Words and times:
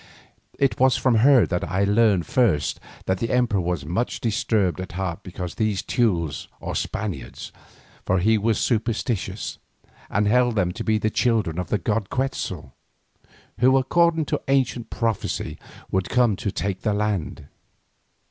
It 0.57 0.79
was 0.79 0.97
from 0.97 1.17
her 1.17 1.45
that 1.45 1.63
I 1.63 1.83
learned 1.83 2.25
first 2.25 2.79
that 3.05 3.19
the 3.19 3.29
emperor 3.29 3.61
was 3.61 3.85
much 3.85 4.19
disturbed 4.19 4.81
at 4.81 4.93
heart 4.93 5.21
because 5.21 5.51
of 5.53 5.57
these 5.57 5.83
Teules 5.83 6.47
or 6.59 6.73
Spaniards, 6.73 7.51
for 8.03 8.17
he 8.17 8.35
was 8.35 8.57
superstitious, 8.59 9.59
and 10.09 10.27
held 10.27 10.55
them 10.55 10.71
to 10.71 10.83
be 10.83 10.97
the 10.97 11.11
children 11.11 11.59
of 11.59 11.67
the 11.67 11.77
god 11.77 12.09
Quetzal, 12.09 12.73
who 13.59 13.77
according 13.77 14.25
to 14.25 14.41
ancient 14.47 14.89
prophecy 14.89 15.59
would 15.91 16.09
come 16.09 16.35
to 16.35 16.49
take 16.51 16.81
the 16.81 16.95
land. 16.95 17.45